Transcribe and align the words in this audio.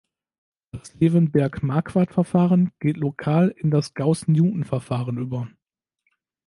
Das 0.71 0.95
Levenberg-Marquardt-Verfahren 0.95 2.71
geht 2.79 2.97
lokal 2.97 3.49
in 3.55 3.69
das 3.69 3.93
Gauß-Newton-Verfahren 3.93 5.19
über. 5.19 5.47